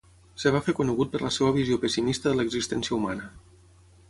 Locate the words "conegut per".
0.79-1.21